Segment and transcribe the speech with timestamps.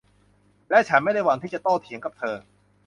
[0.69, 2.35] และฉันไม่ได้หวังที่จะโต้เถียงกับเธอ